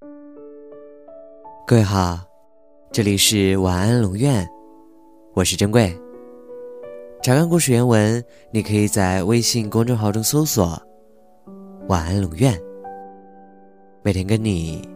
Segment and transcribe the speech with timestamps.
[0.00, 2.20] 各位好，
[2.92, 4.46] 这里是晚安龙院，
[5.34, 5.98] 我是珍贵。
[7.22, 10.80] 查看故事原文，你可以在微信公众号中搜索
[11.88, 12.56] “晚安龙院”，
[14.04, 14.86] 每天跟你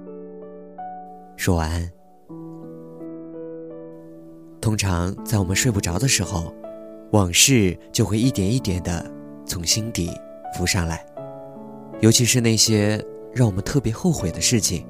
[1.36, 1.90] 说晚安。
[4.60, 6.54] 通常在我们睡不着的时候，
[7.12, 9.10] 往事就会一点一点的
[9.46, 10.10] 从心底
[10.56, 11.04] 浮上来，
[12.00, 13.02] 尤其是那些
[13.32, 14.84] 让我们特别后悔的事情。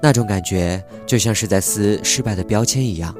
[0.00, 3.14] 那种感觉就像是在撕失败的标签一样，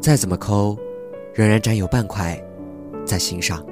[0.00, 0.76] 再怎么抠，
[1.32, 2.38] 仍然占有半块
[3.06, 3.64] 在心上。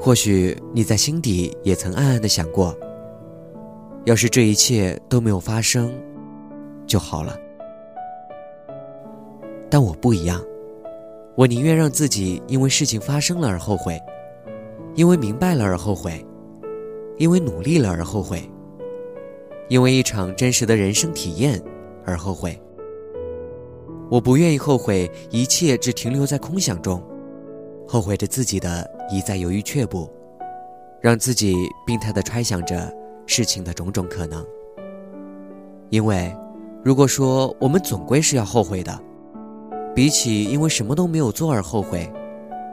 [0.00, 2.74] 或许你在心底也曾暗暗的想过，
[4.04, 5.92] 要是这一切都没有发生
[6.86, 7.36] 就好了。
[9.68, 10.40] 但我不一样，
[11.34, 14.00] 我宁愿让自己因为事情发生了而后悔，
[14.94, 16.24] 因为明白了而后悔，
[17.18, 18.42] 因为努力了而后悔。
[19.68, 21.62] 因为一场真实的人生体验
[22.02, 22.58] 而后悔，
[24.10, 27.02] 我不愿意后悔一切只停留在空想中，
[27.86, 30.08] 后悔着自己的一再犹豫却步，
[31.02, 31.54] 让自己
[31.86, 32.90] 病态的揣想着
[33.26, 34.42] 事情的种种可能。
[35.90, 36.34] 因为，
[36.82, 38.98] 如果说我们总归是要后悔的，
[39.94, 42.10] 比起因为什么都没有做而后悔，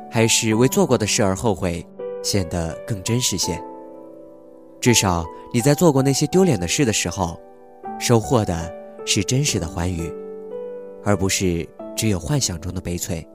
[0.09, 1.85] 还是为做过的事而后悔，
[2.23, 3.61] 显得更真实些。
[4.81, 7.39] 至少你在做过那些丢脸的事的时候，
[7.99, 8.73] 收获的
[9.05, 10.11] 是真实的欢愉，
[11.03, 13.25] 而不是只有幻想中的悲催。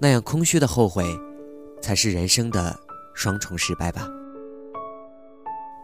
[0.00, 1.04] 那样空虚的后悔，
[1.80, 2.76] 才是人生的
[3.14, 4.08] 双重失败吧。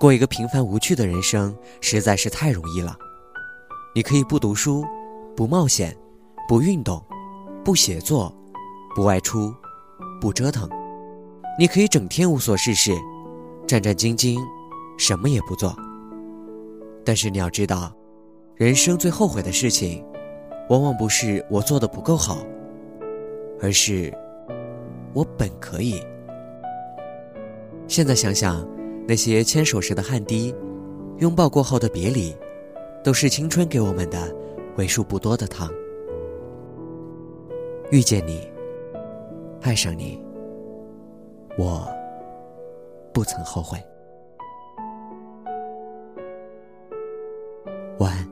[0.00, 2.96] 过一个平凡无趣的人生实在是太容易了。
[3.94, 4.84] 你可以不读书，
[5.36, 5.96] 不冒险，
[6.48, 7.00] 不运动，
[7.64, 8.34] 不写作，
[8.94, 9.54] 不外出，
[10.20, 10.68] 不折腾。
[11.58, 12.92] 你可以整天无所事事。
[13.74, 14.38] 战战兢兢，
[14.96, 15.74] 什么也不做。
[17.04, 17.92] 但是你要知道，
[18.54, 20.04] 人生最后悔的事情，
[20.68, 22.38] 往往不是我做的不够好，
[23.60, 24.16] 而是
[25.12, 26.00] 我本可以。
[27.88, 28.64] 现在想想，
[29.08, 30.54] 那些牵手时的汗滴，
[31.18, 32.32] 拥抱过后的别离，
[33.02, 34.32] 都是青春给我们的
[34.76, 35.68] 为数不多的糖。
[37.90, 38.48] 遇见你，
[39.62, 40.16] 爱上你，
[41.58, 41.92] 我。
[43.14, 43.78] 不曾后悔。
[48.00, 48.28] 晚安。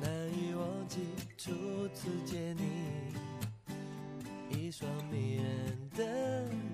[0.00, 1.00] 难以忘记
[1.36, 1.52] 初
[1.92, 2.62] 次见你，
[4.48, 6.73] 一双迷人的。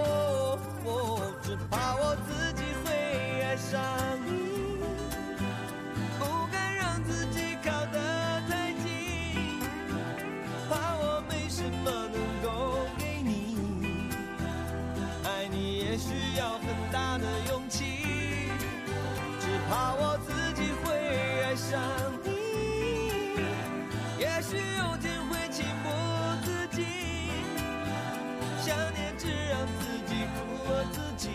[29.79, 31.29] 自己苦了自己。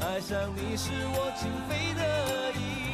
[0.00, 2.02] 爱上你是我情非得
[2.58, 2.85] 已。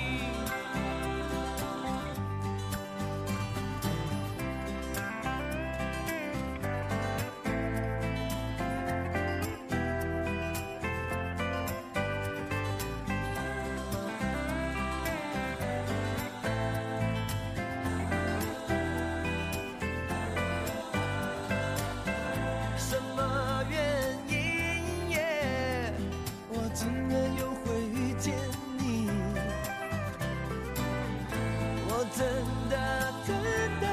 [32.15, 32.27] 真
[32.69, 33.92] 的真的。